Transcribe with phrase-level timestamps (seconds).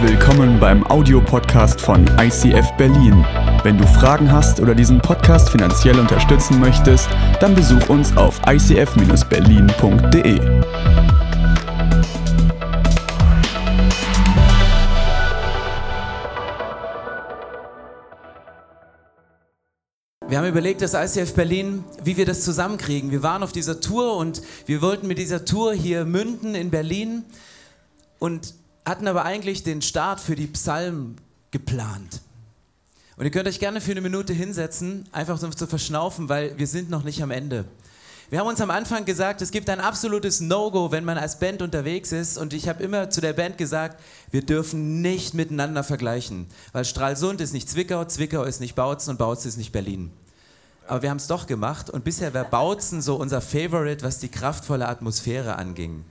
[0.00, 3.26] Willkommen beim Audiopodcast von ICF Berlin.
[3.64, 7.08] Wenn du Fragen hast oder diesen Podcast finanziell unterstützen möchtest,
[7.40, 10.38] dann besuch uns auf icf-berlin.de.
[20.28, 23.10] Wir haben überlegt, das ICF Berlin, wie wir das zusammenkriegen.
[23.10, 27.24] Wir waren auf dieser Tour und wir wollten mit dieser Tour hier münden in Berlin
[28.20, 28.54] und
[28.88, 31.16] hatten aber eigentlich den Start für die Psalmen
[31.50, 32.20] geplant.
[33.16, 36.66] Und ihr könnt euch gerne für eine Minute hinsetzen, einfach so zu verschnaufen, weil wir
[36.66, 37.64] sind noch nicht am Ende.
[38.30, 41.62] Wir haben uns am Anfang gesagt, es gibt ein absolutes No-Go, wenn man als Band
[41.62, 42.36] unterwegs ist.
[42.36, 43.98] Und ich habe immer zu der Band gesagt,
[44.30, 46.46] wir dürfen nicht miteinander vergleichen.
[46.72, 50.10] Weil Stralsund ist nicht Zwickau, Zwickau ist nicht Bautzen und Bautzen ist nicht Berlin.
[50.86, 54.28] Aber wir haben es doch gemacht und bisher war Bautzen so unser Favorite, was die
[54.28, 56.04] kraftvolle Atmosphäre anging.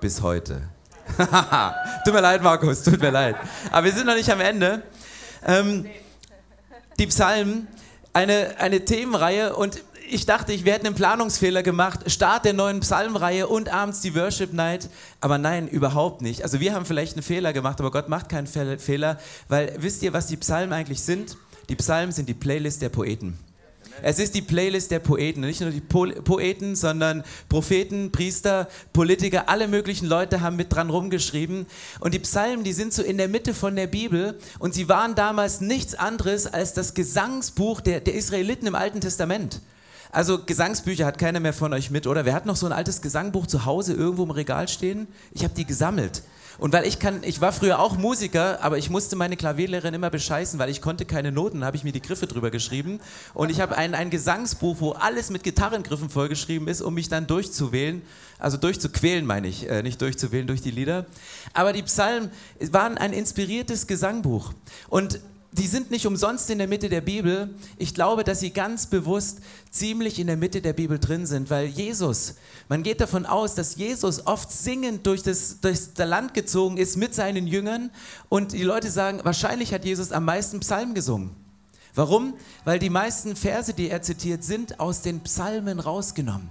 [0.00, 0.62] Bis heute.
[2.04, 3.36] tut mir leid, Markus, tut mir leid.
[3.70, 4.82] Aber wir sind noch nicht am Ende.
[5.46, 5.86] Ähm,
[6.98, 7.68] die Psalmen,
[8.12, 13.48] eine, eine Themenreihe und ich dachte, ich werde einen Planungsfehler gemacht, Start der neuen Psalmreihe
[13.48, 14.88] und abends die Worship Night.
[15.20, 16.42] Aber nein, überhaupt nicht.
[16.42, 20.12] Also wir haben vielleicht einen Fehler gemacht, aber Gott macht keinen Fehler, weil wisst ihr,
[20.12, 21.36] was die Psalmen eigentlich sind?
[21.68, 23.38] Die Psalmen sind die Playlist der Poeten.
[24.02, 25.40] Es ist die Playlist der Poeten.
[25.40, 30.90] Nicht nur die po Poeten, sondern Propheten, Priester, Politiker, alle möglichen Leute haben mit dran
[30.90, 31.66] rumgeschrieben.
[32.00, 34.38] Und die Psalmen, die sind so in der Mitte von der Bibel.
[34.58, 39.60] Und sie waren damals nichts anderes als das Gesangsbuch der, der Israeliten im Alten Testament.
[40.14, 42.24] Also Gesangsbücher hat keiner mehr von euch mit, oder?
[42.24, 45.08] Wer hat noch so ein altes Gesangbuch zu Hause irgendwo im Regal stehen?
[45.32, 46.22] Ich habe die gesammelt.
[46.58, 50.10] Und weil ich kann, ich war früher auch Musiker, aber ich musste meine Klavierlehrerin immer
[50.10, 53.00] bescheißen, weil ich konnte keine Noten, habe ich mir die Griffe drüber geschrieben.
[53.32, 57.26] Und ich habe ein, ein Gesangsbuch, wo alles mit Gitarrengriffen vollgeschrieben ist, um mich dann
[57.26, 58.02] durchzuwählen.
[58.38, 61.06] Also durchzuquälen, meine ich, äh, nicht durchzuwählen durch die Lieder.
[61.52, 64.52] Aber die Psalmen waren ein inspiriertes Gesangbuch.
[64.88, 65.20] Und
[65.56, 67.54] die sind nicht umsonst in der Mitte der Bibel.
[67.78, 69.38] Ich glaube, dass sie ganz bewusst
[69.70, 72.34] ziemlich in der Mitte der Bibel drin sind, weil Jesus,
[72.68, 76.96] man geht davon aus, dass Jesus oft singend durch das, durch das Land gezogen ist
[76.96, 77.90] mit seinen Jüngern
[78.28, 81.30] und die Leute sagen, wahrscheinlich hat Jesus am meisten Psalmen gesungen.
[81.94, 82.34] Warum?
[82.64, 86.48] Weil die meisten Verse, die er zitiert, sind aus den Psalmen rausgenommen.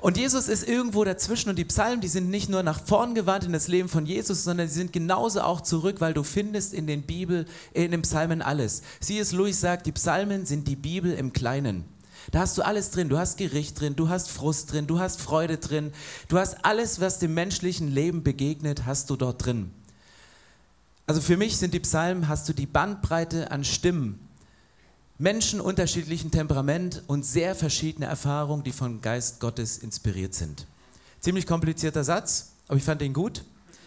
[0.00, 3.44] Und Jesus ist irgendwo dazwischen und die Psalmen, die sind nicht nur nach vorn gewandt
[3.44, 6.86] in das Leben von Jesus, sondern sie sind genauso auch zurück, weil du findest in
[6.86, 7.44] den Bibel,
[7.74, 8.82] in den Psalmen alles.
[9.00, 9.32] C.S.
[9.32, 11.84] Lewis sagt, die Psalmen sind die Bibel im Kleinen.
[12.30, 13.08] Da hast du alles drin.
[13.08, 15.92] Du hast Gericht drin, du hast Frust drin, du hast Freude drin.
[16.28, 19.70] Du hast alles, was dem menschlichen Leben begegnet, hast du dort drin.
[21.06, 24.20] Also für mich sind die Psalmen, hast du die Bandbreite an Stimmen,
[25.20, 30.66] Menschen unterschiedlichen Temperament und sehr verschiedene Erfahrungen, die vom Geist Gottes inspiriert sind.
[31.20, 33.44] Ziemlich komplizierter Satz, aber ich fand ihn gut.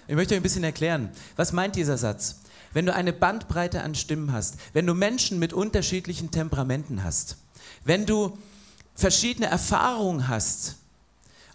[0.08, 2.42] Ich möchte euch ein bisschen erklären, was meint dieser Satz?
[2.72, 7.38] Wenn du eine Bandbreite an Stimmen hast, wenn du Menschen mit unterschiedlichen Temperamenten hast,
[7.84, 8.38] wenn du
[8.94, 10.76] verschiedene Erfahrungen hast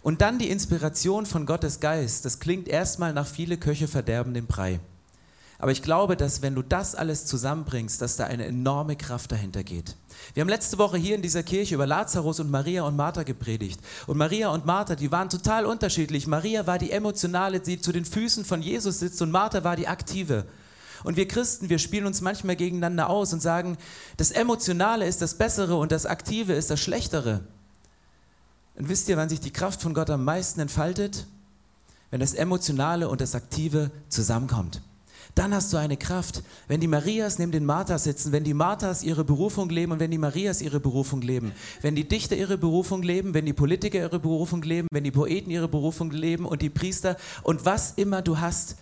[0.01, 4.45] und dann die Inspiration von Gottes Geist, das klingt erstmal nach viele Köche verderben den
[4.45, 4.81] Brei.
[5.61, 9.61] Aber ich glaube, dass wenn du das alles zusammenbringst, dass da eine enorme Kraft dahinter
[9.63, 9.97] geht.
[10.33, 13.81] Wir haben letzte Woche hier in dieser Kirche über Lazarus und Maria und Martha gepredigt.
[14.07, 16.27] Und Maria und Martha, die waren total unterschiedlich.
[16.27, 19.89] Maria war die emotionale, die zu den Füßen von Jesus sitzt und Martha war die
[19.89, 20.45] aktive.
[21.03, 23.77] Und wir Christen, wir spielen uns manchmal gegeneinander aus und sagen,
[24.15, 27.41] das Emotionale ist das Bessere und das Aktive ist das Schlechtere.
[28.75, 31.27] Und wisst ihr, wann sich die Kraft von Gott am meisten entfaltet?
[32.11, 34.81] Wenn das Emotionale und das Aktive zusammenkommt
[35.35, 36.43] dann hast du eine Kraft.
[36.67, 40.11] Wenn die Marias neben den Marthas sitzen, wenn die Marthas ihre Berufung leben und wenn
[40.11, 44.19] die Marias ihre Berufung leben, wenn die Dichter ihre Berufung leben, wenn die Politiker ihre
[44.19, 48.39] Berufung leben, wenn die Poeten ihre Berufung leben und die Priester und was immer du
[48.39, 48.77] hast.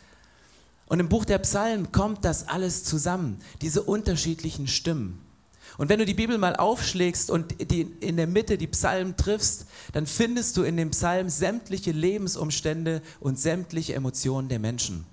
[0.88, 5.19] Und im Buch der Psalmen kommt das alles zusammen, diese unterschiedlichen Stimmen.
[5.78, 9.68] Und wenn du die Bibel mal aufschlägst und die, in der Mitte die Psalmen triffst,
[9.94, 15.06] dann findest du in dem Psalm sämtliche Lebensumstände und sämtliche Emotionen der Menschen.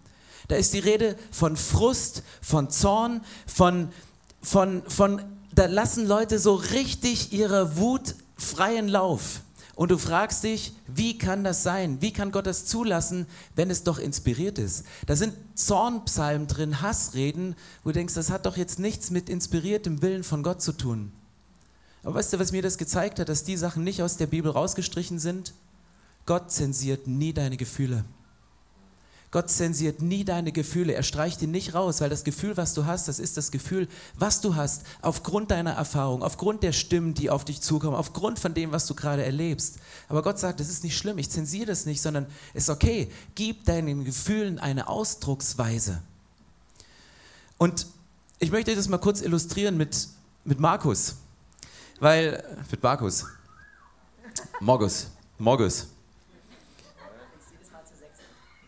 [0.48, 3.88] Da ist die Rede von Frust, von Zorn, von,
[4.42, 5.22] von, von,
[5.54, 9.40] da lassen Leute so richtig ihre Wut freien Lauf.
[9.76, 12.00] Und du fragst dich, wie kann das sein?
[12.00, 13.26] Wie kann Gott das zulassen,
[13.56, 14.84] wenn es doch inspiriert ist?
[15.06, 20.00] Da sind Zornpsalmen drin, Hassreden, wo du denkst, das hat doch jetzt nichts mit inspiriertem
[20.00, 21.10] Willen von Gott zu tun.
[22.04, 24.50] Aber weißt du, was mir das gezeigt hat, dass die Sachen nicht aus der Bibel
[24.52, 25.54] rausgestrichen sind?
[26.26, 28.04] Gott zensiert nie deine Gefühle.
[29.34, 30.92] Gott zensiert nie deine Gefühle.
[30.94, 33.88] Er streicht die nicht raus, weil das Gefühl, was du hast, das ist das Gefühl,
[34.16, 38.54] was du hast, aufgrund deiner Erfahrung, aufgrund der Stimmen, die auf dich zukommen, aufgrund von
[38.54, 39.80] dem, was du gerade erlebst.
[40.08, 43.10] Aber Gott sagt, das ist nicht schlimm, ich zensiere das nicht, sondern es ist okay.
[43.34, 46.00] Gib deinen Gefühlen eine Ausdrucksweise.
[47.58, 47.88] Und
[48.38, 50.10] ich möchte das mal kurz illustrieren mit,
[50.44, 51.16] mit Markus.
[51.98, 53.26] Weil, mit Markus.
[54.60, 55.08] Morgus.
[55.38, 55.88] Morgus.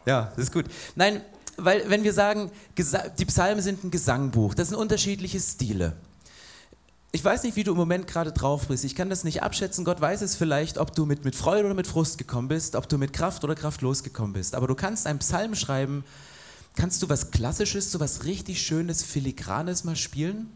[0.07, 0.67] Ja, das ist gut.
[0.95, 1.21] Nein,
[1.57, 5.97] weil wenn wir sagen, die Psalmen sind ein Gesangbuch, das sind unterschiedliche Stile.
[7.13, 8.85] Ich weiß nicht, wie du im Moment gerade drauf bist.
[8.85, 9.85] Ich kann das nicht abschätzen.
[9.85, 12.89] Gott weiß es vielleicht, ob du mit, mit Freude oder mit Frust gekommen bist, ob
[12.89, 14.55] du mit Kraft oder kraftlos gekommen bist.
[14.55, 16.05] Aber du kannst einen Psalm schreiben.
[16.75, 20.51] Kannst du was Klassisches, so was richtig Schönes, Filigranes mal spielen?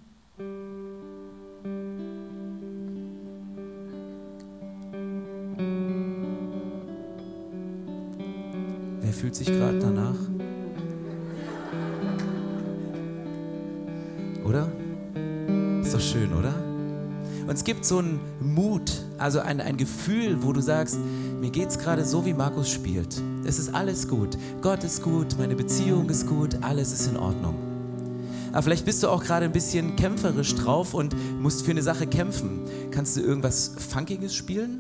[9.11, 10.15] Wer fühlt sich gerade danach?
[14.45, 14.71] Oder?
[15.83, 16.55] Ist doch schön, oder?
[17.43, 20.97] Und es gibt so einen Mut, also ein, ein Gefühl, wo du sagst,
[21.41, 23.21] mir geht es gerade so, wie Markus spielt.
[23.45, 24.39] Es ist alles gut.
[24.63, 27.57] Gott ist gut, meine Beziehung ist gut, alles ist in Ordnung.
[28.53, 32.07] Aber vielleicht bist du auch gerade ein bisschen kämpferisch drauf und musst für eine Sache
[32.07, 32.61] kämpfen.
[32.93, 34.80] Kannst du irgendwas Funkiges spielen?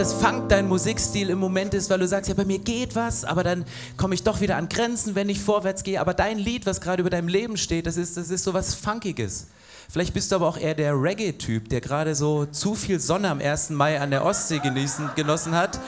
[0.00, 3.22] Das Funk dein Musikstil im Moment ist, weil du sagst, ja, bei mir geht was,
[3.22, 3.66] aber dann
[3.98, 6.00] komme ich doch wieder an Grenzen, wenn ich vorwärts gehe.
[6.00, 8.74] Aber dein Lied, was gerade über deinem Leben steht, das ist, das ist so was
[8.74, 9.48] Funkiges.
[9.90, 13.40] Vielleicht bist du aber auch eher der Reggae-Typ, der gerade so zu viel Sonne am
[13.40, 13.70] 1.
[13.70, 15.78] Mai an der Ostsee genießen, genossen hat.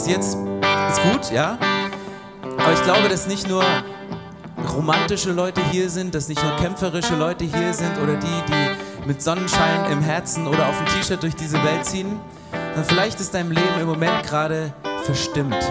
[0.00, 0.38] Bis jetzt
[0.88, 1.58] ist gut, ja.
[2.42, 3.62] Aber ich glaube, dass nicht nur
[4.74, 9.20] romantische Leute hier sind, dass nicht nur kämpferische Leute hier sind oder die, die mit
[9.20, 12.18] Sonnenschein im Herzen oder auf dem T-Shirt durch diese Welt ziehen,
[12.74, 14.72] sondern vielleicht ist dein Leben im Moment gerade
[15.04, 15.70] verstimmt,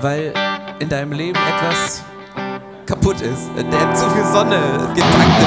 [0.00, 0.32] weil
[0.78, 2.02] in deinem Leben etwas
[2.86, 4.58] kaputt ist, der zu viel Sonne
[4.94, 5.40] getankt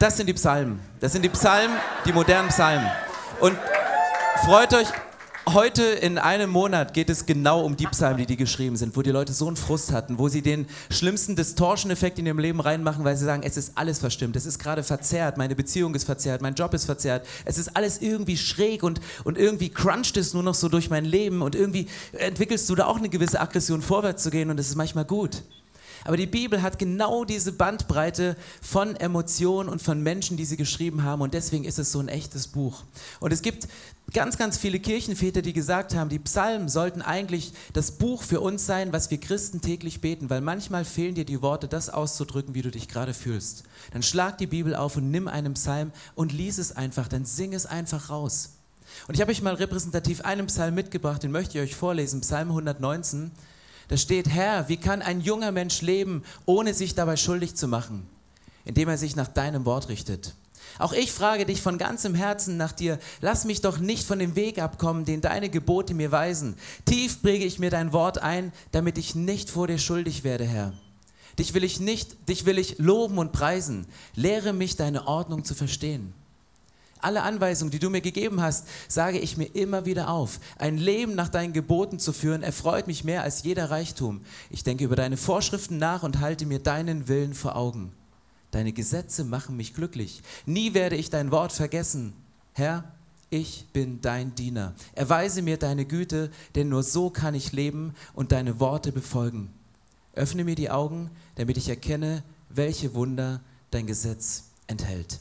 [0.00, 0.80] Das sind die Psalmen.
[0.98, 1.76] Das sind die Psalmen,
[2.06, 2.90] die modernen Psalmen.
[3.38, 3.54] Und
[4.46, 4.86] freut euch,
[5.46, 9.02] heute in einem Monat geht es genau um die Psalmen, die die geschrieben sind, wo
[9.02, 13.04] die Leute so einen Frust hatten, wo sie den schlimmsten Distortion-Effekt in ihrem Leben reinmachen,
[13.04, 16.40] weil sie sagen, es ist alles verstimmt, es ist gerade verzerrt, meine Beziehung ist verzerrt,
[16.40, 20.42] mein Job ist verzerrt, es ist alles irgendwie schräg und, und irgendwie cruncht es nur
[20.42, 24.22] noch so durch mein Leben und irgendwie entwickelst du da auch eine gewisse Aggression vorwärts
[24.22, 25.42] zu gehen und es ist manchmal gut.
[26.04, 31.02] Aber die Bibel hat genau diese Bandbreite von Emotionen und von Menschen, die sie geschrieben
[31.02, 31.22] haben.
[31.22, 32.84] Und deswegen ist es so ein echtes Buch.
[33.20, 33.68] Und es gibt
[34.12, 38.66] ganz, ganz viele Kirchenväter, die gesagt haben, die Psalmen sollten eigentlich das Buch für uns
[38.66, 42.62] sein, was wir Christen täglich beten, weil manchmal fehlen dir die Worte, das auszudrücken, wie
[42.62, 43.64] du dich gerade fühlst.
[43.92, 47.52] Dann schlag die Bibel auf und nimm einen Psalm und lies es einfach, dann sing
[47.52, 48.50] es einfach raus.
[49.06, 52.48] Und ich habe euch mal repräsentativ einen Psalm mitgebracht, den möchte ich euch vorlesen, Psalm
[52.48, 53.30] 119.
[53.90, 58.06] Da steht, Herr, wie kann ein junger Mensch leben, ohne sich dabei schuldig zu machen,
[58.64, 60.36] indem er sich nach deinem Wort richtet?
[60.78, 64.36] Auch ich frage dich von ganzem Herzen nach dir, lass mich doch nicht von dem
[64.36, 66.54] Weg abkommen, den deine Gebote mir weisen.
[66.84, 70.72] Tief präge ich mir dein Wort ein, damit ich nicht vor dir schuldig werde, Herr.
[71.40, 73.88] Dich will ich nicht, dich will ich loben und preisen.
[74.14, 76.14] Lehre mich deine Ordnung zu verstehen.
[77.02, 80.40] Alle Anweisungen, die du mir gegeben hast, sage ich mir immer wieder auf.
[80.58, 84.22] Ein Leben nach deinen Geboten zu führen, erfreut mich mehr als jeder Reichtum.
[84.50, 87.92] Ich denke über deine Vorschriften nach und halte mir deinen Willen vor Augen.
[88.50, 90.22] Deine Gesetze machen mich glücklich.
[90.44, 92.12] Nie werde ich dein Wort vergessen.
[92.52, 92.84] Herr,
[93.30, 94.74] ich bin dein Diener.
[94.92, 99.52] Erweise mir deine Güte, denn nur so kann ich leben und deine Worte befolgen.
[100.14, 103.40] Öffne mir die Augen, damit ich erkenne, welche Wunder
[103.70, 105.20] dein Gesetz enthält.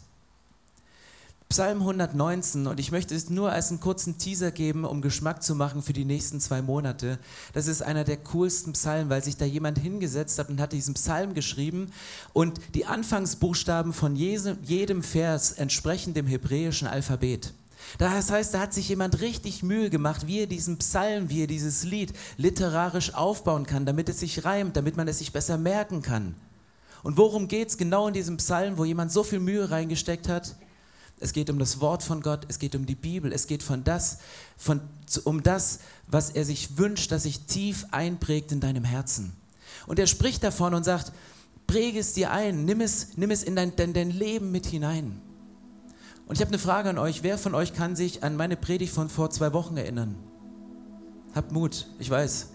[1.52, 5.56] Psalm 119 und ich möchte es nur als einen kurzen Teaser geben, um Geschmack zu
[5.56, 7.18] machen für die nächsten zwei Monate.
[7.54, 10.94] Das ist einer der coolsten Psalmen, weil sich da jemand hingesetzt hat und hat diesen
[10.94, 11.90] Psalm geschrieben
[12.34, 17.52] und die Anfangsbuchstaben von jedem Vers entsprechen dem hebräischen Alphabet.
[17.98, 21.48] Das heißt, da hat sich jemand richtig Mühe gemacht, wie er diesen Psalm, wie er
[21.48, 26.04] dieses Lied literarisch aufbauen kann, damit es sich reimt, damit man es sich besser merken
[26.04, 26.36] kann.
[27.02, 30.56] Und worum geht es genau in diesem Psalm, wo jemand so viel Mühe reingesteckt hat?
[31.20, 33.84] Es geht um das Wort von Gott, es geht um die Bibel, es geht von
[33.84, 34.20] das,
[34.56, 34.82] von,
[35.26, 39.34] um das, was er sich wünscht, dass sich tief einprägt in deinem Herzen.
[39.86, 41.12] Und er spricht davon und sagt,
[41.68, 45.22] präge es dir ein, nimm es, nimm es in dein, dein, dein Leben mit hinein.
[46.26, 47.24] Und ich habe eine Frage an euch.
[47.24, 50.16] Wer von euch kann sich an meine Predigt von vor zwei Wochen erinnern?
[51.34, 52.50] Habt Mut, ich weiß.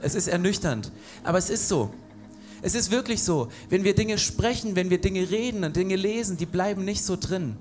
[0.00, 0.90] Es ist ernüchternd,
[1.22, 1.92] aber es ist so.
[2.62, 3.48] Es ist wirklich so.
[3.68, 7.16] Wenn wir Dinge sprechen, wenn wir Dinge reden und Dinge lesen, die bleiben nicht so
[7.16, 7.56] drin.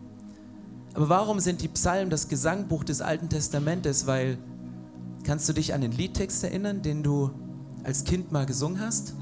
[0.93, 4.07] Aber warum sind die Psalmen das Gesangbuch des Alten Testamentes?
[4.07, 4.37] Weil,
[5.23, 7.31] kannst du dich an den Liedtext erinnern, den du
[7.83, 9.13] als Kind mal gesungen hast?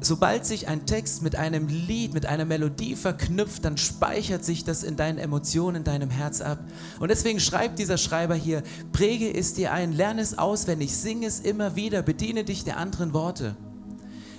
[0.00, 4.82] Sobald sich ein Text mit einem Lied, mit einer Melodie verknüpft, dann speichert sich das
[4.82, 6.58] in deinen Emotionen, in deinem Herz ab.
[7.00, 11.40] Und deswegen schreibt dieser Schreiber hier, präge es dir ein, lerne es auswendig, sing es
[11.40, 13.56] immer wieder, bediene dich der anderen Worte.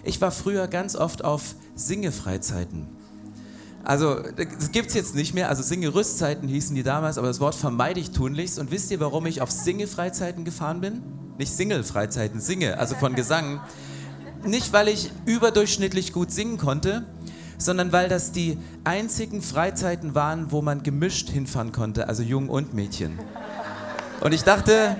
[0.03, 2.96] Ich war früher ganz oft auf Singefreizeiten.
[3.87, 5.47] Also, das gibt es jetzt nicht mehr.
[5.47, 8.59] Also, Singerüstzeiten hießen die damals, aber das Wort vermeide ich tunlichst.
[8.59, 11.01] Und wisst ihr, warum ich auf Singefreizeiten gefahren bin?
[11.37, 13.61] Nicht Single-Freizeiten, Singe, also von Gesang.
[14.43, 17.05] Nicht, weil ich überdurchschnittlich gut singen konnte,
[17.57, 22.73] sondern weil das die einzigen Freizeiten waren, wo man gemischt hinfahren konnte, also Jungen und
[22.73, 23.17] Mädchen.
[24.19, 24.97] Und ich dachte,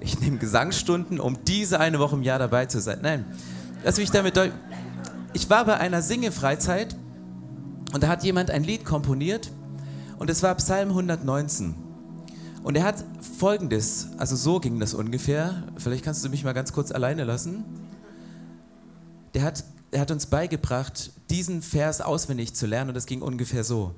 [0.00, 3.00] ich nehme Gesangsstunden, um diese eine Woche im Jahr dabei zu sein.
[3.02, 3.26] Nein,
[3.84, 4.54] lass mich damit deutlich.
[5.34, 6.96] Ich war bei einer Singe-Freizeit
[7.94, 9.52] und da hat jemand ein Lied komponiert
[10.18, 11.76] und es war Psalm 119.
[12.64, 13.04] Und er hat
[13.38, 15.62] folgendes, also so ging das ungefähr.
[15.76, 17.64] Vielleicht kannst du mich mal ganz kurz alleine lassen.
[19.34, 23.62] Der hat, er hat uns beigebracht, diesen Vers auswendig zu lernen und das ging ungefähr
[23.62, 23.94] so.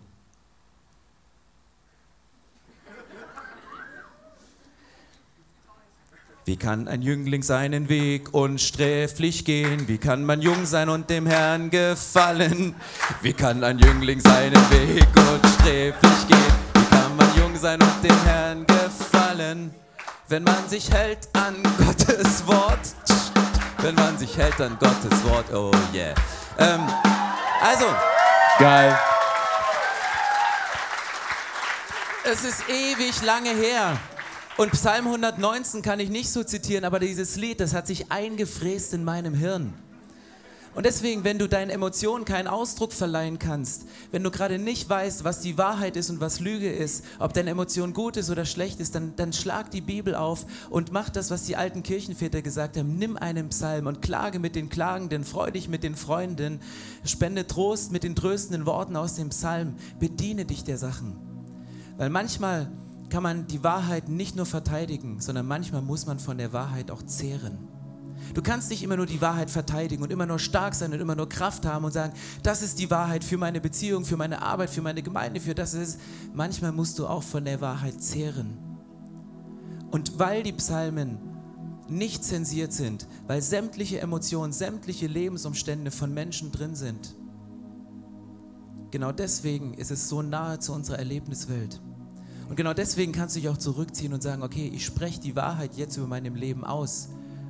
[6.47, 9.89] Wie kann ein Jüngling seinen Weg unsträflich gehen?
[9.89, 12.77] Wie kann man jung sein und dem Herrn gefallen?
[13.21, 16.55] Wie kann ein Jüngling seinen Weg unsträflich gehen?
[16.75, 19.75] Wie kann man jung sein und dem Herrn gefallen?
[20.29, 22.95] Wenn man sich hält an Gottes Wort.
[23.79, 25.53] Wenn man sich hält an Gottes Wort.
[25.53, 26.15] Oh yeah.
[26.59, 26.87] Ähm,
[27.61, 27.87] also.
[28.61, 28.97] Geil.
[32.23, 33.99] Es ist ewig lange her.
[34.57, 38.95] Und Psalm 119 kann ich nicht so zitieren, aber dieses Lied, das hat sich eingefräst
[38.95, 39.75] in meinem Hirn.
[40.75, 45.25] Und deswegen, wenn du deinen Emotionen keinen Ausdruck verleihen kannst, wenn du gerade nicht weißt,
[45.25, 48.81] was die Wahrheit ist und was Lüge ist, ob deine Emotion gut ist oder schlecht
[48.81, 52.79] ist, dann, dann schlag die Bibel auf und mach das, was die alten Kirchenväter gesagt
[52.79, 52.97] haben.
[52.97, 56.61] Nimm einen Psalm und klage mit den Klagenden, freu dich mit den Freunden,
[57.05, 61.17] spende Trost mit den tröstenden Worten aus dem Psalm, bediene dich der Sachen.
[61.99, 62.71] Weil manchmal
[63.09, 67.03] kann man die Wahrheit nicht nur verteidigen, sondern manchmal muss man von der Wahrheit auch
[67.03, 67.69] zehren.
[68.35, 71.15] Du kannst nicht immer nur die Wahrheit verteidigen und immer nur stark sein und immer
[71.15, 74.71] nur Kraft haben und sagen, das ist die Wahrheit für meine Beziehung, für meine Arbeit,
[74.71, 76.01] für meine Gemeinde, für das ist.
[76.35, 78.59] Manchmal musst du auch von der Wahrheit zehren.
[79.91, 81.19] Und weil die Psalmen
[81.89, 87.15] nicht zensiert sind, weil sämtliche Emotionen, sämtliche Lebensumstände von Menschen drin sind,
[88.91, 91.81] genau deswegen ist es so nahe zu unserer Erlebniswelt.
[92.49, 95.77] Und genau deswegen kannst du dich auch zurückziehen und sagen, okay, ich spreche die Wahrheit
[95.77, 97.09] jetzt über meinem Leben aus,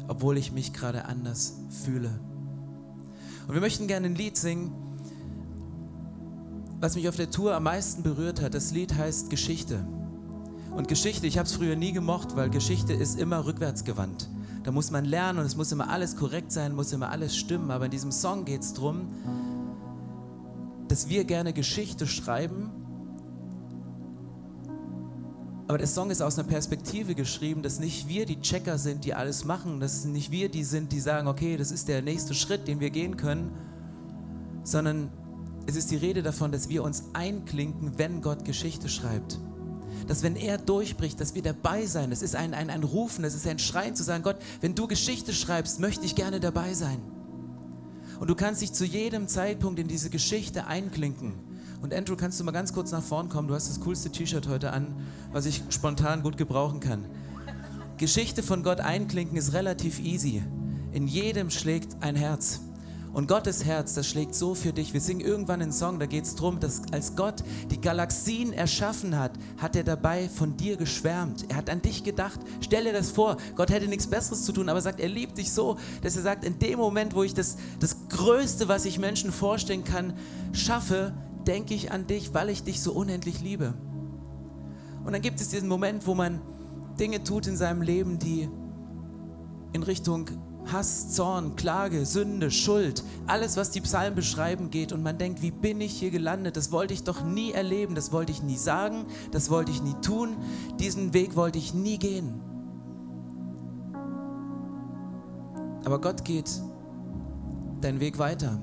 [0.09, 2.11] obwohl ich mich gerade anders fühle.
[3.47, 4.73] Und wir möchten gerne ein Lied singen,
[6.81, 8.55] was mich auf der Tour am meisten berührt hat.
[8.55, 9.87] Das Lied heißt Geschichte.
[10.75, 14.29] Und Geschichte, ich habe es früher nie gemocht, weil Geschichte ist immer rückwärtsgewandt.
[14.63, 17.71] Da muss man lernen und es muss immer alles korrekt sein, muss immer alles stimmen.
[17.71, 19.09] Aber in diesem Song geht es darum,
[20.89, 22.71] dass wir gerne Geschichte schreiben
[25.69, 29.15] aber der Song ist aus einer Perspektive geschrieben, dass nicht wir die Checker sind, die
[29.15, 32.69] alles machen, dass nicht wir die sind, die sagen, okay, das ist der nächste Schritt,
[32.69, 33.51] den wir gehen können,
[34.63, 35.11] sondern
[35.67, 39.41] es ist die Rede davon, dass wir uns einklinken, wenn Gott Geschichte schreibt.
[40.07, 42.13] Dass wenn er durchbricht, dass wir dabei sein.
[42.13, 44.87] Es ist ein, ein, ein Rufen, es ist ein Schreien zu sagen, Gott, wenn du
[44.87, 47.01] Geschichte schreibst, möchte ich gerne dabei sein.
[48.21, 51.46] Und du kannst dich zu jedem Zeitpunkt in diese Geschichte einklinken.
[51.83, 53.49] Und Andrew, kannst du mal ganz kurz nach vorn kommen?
[53.49, 54.95] Du hast das coolste T-Shirt heute an,
[55.33, 57.05] was ich spontan gut gebrauchen kann.
[57.99, 60.43] Geschichte von Gott einklinken ist relativ easy.
[60.93, 62.61] In jedem schlägt ein Herz.
[63.17, 64.93] Und Gottes Herz, das schlägt so für dich.
[64.93, 69.19] Wir singen irgendwann einen Song, da geht es darum, dass als Gott die Galaxien erschaffen
[69.19, 71.47] hat, hat er dabei von dir geschwärmt.
[71.49, 72.39] Er hat an dich gedacht.
[72.61, 75.51] Stell dir das vor, Gott hätte nichts Besseres zu tun, aber sagt, er liebt dich
[75.51, 79.33] so, dass er sagt, in dem Moment, wo ich das, das Größte, was ich Menschen
[79.33, 80.13] vorstellen kann,
[80.53, 81.15] schaffe,
[81.47, 83.75] denke ich an dich, weil ich dich so unendlich liebe.
[85.05, 86.41] Und dann gibt es diesen Moment, wo man
[86.99, 88.49] Dinge tut in seinem Leben, die
[89.73, 90.29] in Richtung
[90.73, 94.93] Hass, Zorn, Klage, Sünde, Schuld, alles, was die Psalmen beschreiben, geht.
[94.93, 96.57] Und man denkt, wie bin ich hier gelandet?
[96.57, 99.95] Das wollte ich doch nie erleben, das wollte ich nie sagen, das wollte ich nie
[100.03, 100.37] tun,
[100.81, 102.41] diesen Weg wollte ich nie gehen.
[105.85, 106.51] Aber Gott geht
[107.81, 108.61] deinen Weg weiter.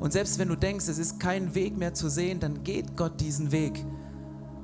[0.00, 3.20] Und selbst wenn du denkst, es ist kein Weg mehr zu sehen, dann geht Gott
[3.20, 3.84] diesen Weg.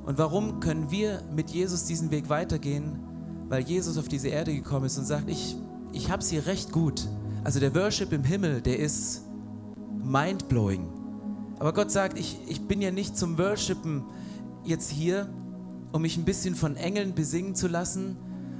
[0.06, 3.00] Und warum können wir mit Jesus diesen Weg weitergehen?
[3.48, 5.56] Weil Jesus auf diese Erde gekommen ist und sagt, ich,
[5.92, 7.08] ich habe sie recht gut.
[7.42, 9.22] Also der Worship im Himmel, der ist
[10.02, 10.88] mindblowing.
[11.58, 14.04] Aber Gott sagt, ich, ich bin ja nicht zum Worshipen
[14.64, 15.28] jetzt hier,
[15.92, 18.16] um mich ein bisschen von Engeln besingen zu lassen,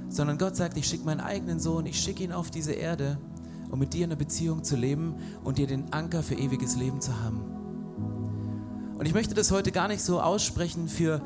[0.09, 3.17] sondern Gott sagt, ich schicke meinen eigenen Sohn, ich schicke ihn auf diese Erde,
[3.75, 7.11] um mit dir eine Beziehung zu leben und dir den Anker für ewiges Leben zu
[7.21, 7.41] haben.
[8.97, 11.21] Und ich möchte das heute gar nicht so aussprechen für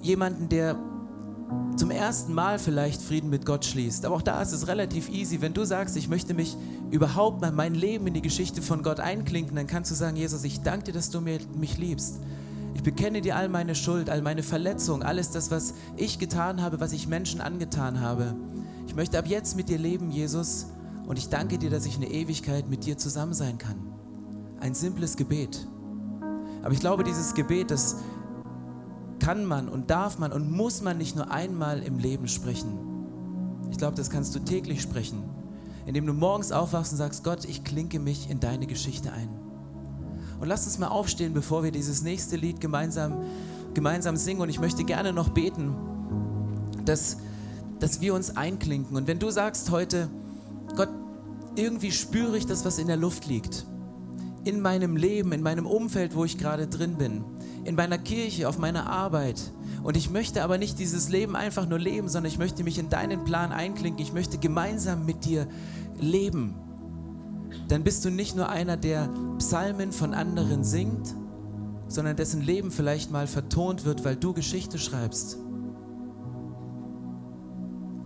[0.00, 0.78] jemanden, der
[1.76, 4.06] zum ersten Mal vielleicht Frieden mit Gott schließt.
[4.06, 5.42] Aber auch da ist es relativ easy.
[5.42, 6.56] Wenn du sagst, ich möchte mich
[6.90, 10.44] überhaupt mal mein Leben in die Geschichte von Gott einklinken, dann kannst du sagen, Jesus,
[10.44, 12.20] ich danke dir, dass du mich liebst.
[12.74, 16.80] Ich bekenne dir all meine Schuld, all meine Verletzungen, alles das, was ich getan habe,
[16.80, 18.34] was ich Menschen angetan habe.
[18.86, 20.68] Ich möchte ab jetzt mit dir leben, Jesus,
[21.06, 23.76] und ich danke dir, dass ich eine Ewigkeit mit dir zusammen sein kann.
[24.60, 25.66] Ein simples Gebet.
[26.62, 27.96] Aber ich glaube, dieses Gebet, das
[29.20, 32.78] kann man und darf man und muss man nicht nur einmal im Leben sprechen.
[33.70, 35.22] Ich glaube, das kannst du täglich sprechen,
[35.86, 39.28] indem du morgens aufwachst und sagst, Gott, ich klinke mich in deine Geschichte ein.
[40.40, 43.22] Und lass uns mal aufstehen, bevor wir dieses nächste Lied gemeinsam,
[43.74, 44.40] gemeinsam singen.
[44.40, 45.74] Und ich möchte gerne noch beten,
[46.84, 47.18] dass,
[47.78, 48.96] dass wir uns einklinken.
[48.96, 50.10] Und wenn du sagst heute,
[51.56, 53.66] irgendwie spüre ich das, was in der Luft liegt.
[54.44, 57.24] In meinem Leben, in meinem Umfeld, wo ich gerade drin bin.
[57.64, 59.40] In meiner Kirche, auf meiner Arbeit.
[59.82, 62.88] Und ich möchte aber nicht dieses Leben einfach nur leben, sondern ich möchte mich in
[62.88, 64.02] deinen Plan einklinken.
[64.02, 65.48] Ich möchte gemeinsam mit dir
[65.98, 66.54] leben.
[67.68, 69.08] Dann bist du nicht nur einer, der
[69.38, 71.14] Psalmen von anderen singt,
[71.88, 75.38] sondern dessen Leben vielleicht mal vertont wird, weil du Geschichte schreibst.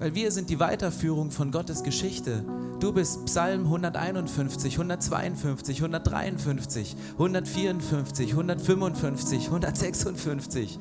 [0.00, 2.42] Weil wir sind die Weiterführung von Gottes Geschichte.
[2.80, 10.78] Du bist Psalm 151, 152, 153, 154, 155, 156,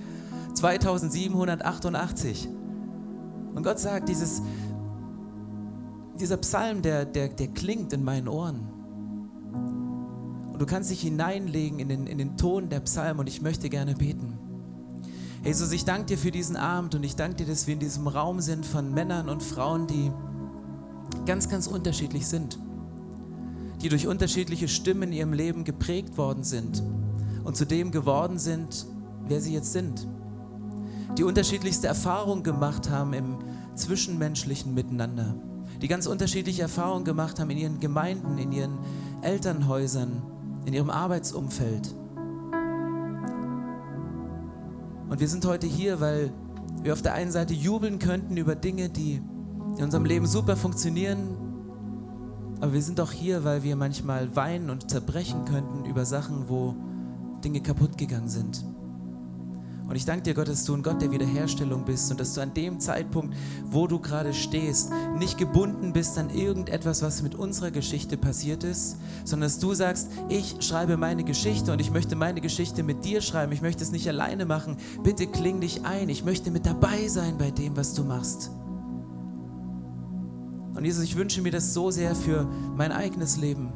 [0.53, 2.47] 2788.
[3.53, 4.41] Und Gott sagt, dieses,
[6.17, 8.69] dieser Psalm, der, der, der klingt in meinen Ohren.
[10.53, 13.67] Und du kannst dich hineinlegen in den, in den Ton der Psalm und ich möchte
[13.67, 14.38] gerne beten.
[15.43, 18.07] Jesus, ich danke dir für diesen Abend und ich danke dir, dass wir in diesem
[18.07, 20.11] Raum sind von Männern und Frauen, die
[21.25, 22.59] ganz, ganz unterschiedlich sind,
[23.81, 26.83] die durch unterschiedliche Stimmen in ihrem Leben geprägt worden sind
[27.45, 28.85] und zu dem geworden sind,
[29.27, 30.05] wer sie jetzt sind,
[31.17, 33.37] die unterschiedlichste Erfahrungen gemacht haben im
[33.75, 35.35] zwischenmenschlichen Miteinander,
[35.81, 38.77] die ganz unterschiedliche Erfahrungen gemacht haben in ihren Gemeinden, in ihren
[39.21, 40.21] Elternhäusern,
[40.65, 41.95] in ihrem Arbeitsumfeld.
[45.09, 46.31] Und wir sind heute hier, weil
[46.83, 49.21] wir auf der einen Seite jubeln könnten über Dinge, die
[49.77, 51.35] in unserem Leben super funktionieren,
[52.61, 56.75] aber wir sind auch hier, weil wir manchmal weinen und zerbrechen könnten über Sachen, wo
[57.43, 58.65] Dinge kaputt gegangen sind.
[59.89, 62.41] Und ich danke dir, Gott, dass du ein Gott der Wiederherstellung bist und dass du
[62.41, 67.71] an dem Zeitpunkt, wo du gerade stehst, nicht gebunden bist an irgendetwas, was mit unserer
[67.71, 72.39] Geschichte passiert ist, sondern dass du sagst, ich schreibe meine Geschichte und ich möchte meine
[72.39, 73.51] Geschichte mit dir schreiben.
[73.51, 74.77] Ich möchte es nicht alleine machen.
[75.03, 76.07] Bitte kling dich ein.
[76.09, 78.51] Ich möchte mit dabei sein bei dem, was du machst.
[80.75, 82.47] Und Jesus, ich wünsche mir das so sehr für
[82.77, 83.73] mein eigenes Leben.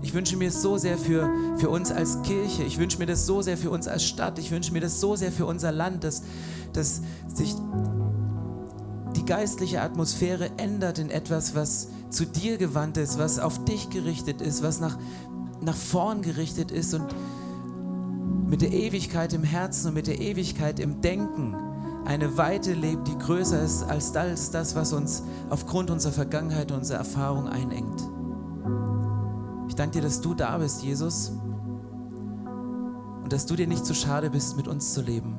[0.00, 2.62] Ich wünsche mir so sehr für, für uns als Kirche.
[2.62, 4.38] Ich wünsche mir das so sehr für uns als Stadt.
[4.38, 6.22] Ich wünsche mir das so sehr für unser Land, dass,
[6.72, 7.02] dass
[7.34, 7.54] sich
[9.16, 14.40] die geistliche Atmosphäre ändert in etwas, was zu dir gewandt ist, was auf dich gerichtet
[14.40, 14.96] ist, was nach,
[15.60, 17.06] nach vorn gerichtet ist und
[18.46, 21.56] mit der Ewigkeit im Herzen und mit der Ewigkeit im Denken
[22.06, 26.98] eine Weite lebt, die größer ist als das, was uns aufgrund unserer Vergangenheit und unserer
[26.98, 28.17] Erfahrung einengt
[29.78, 31.32] danke dir, dass du da bist, Jesus.
[33.22, 35.38] Und dass du dir nicht zu schade bist, mit uns zu leben.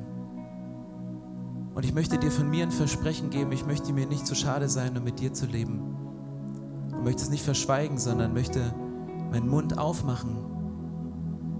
[1.74, 4.68] Und ich möchte dir von mir ein Versprechen geben, ich möchte mir nicht zu schade
[4.68, 5.80] sein, um mit dir zu leben.
[6.92, 8.74] Und möchte es nicht verschweigen, sondern möchte
[9.30, 10.36] meinen Mund aufmachen.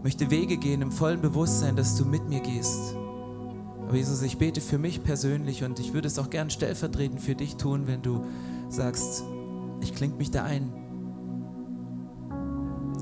[0.02, 2.96] Möchte Wege gehen im vollen Bewusstsein, dass du mit mir gehst.
[3.82, 7.34] Aber Jesus, ich bete für mich persönlich und ich würde es auch gern stellvertretend für
[7.34, 8.24] dich tun, wenn du
[8.68, 9.24] sagst,
[9.80, 10.72] ich klinge mich da ein.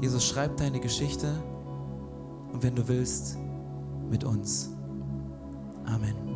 [0.01, 1.27] Jesus, schreib deine Geschichte
[2.53, 3.37] und wenn du willst,
[4.09, 4.71] mit uns.
[5.85, 6.28] Amen.